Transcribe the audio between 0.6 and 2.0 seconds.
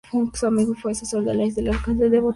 y fue asesor del ex alcalde de Bogotá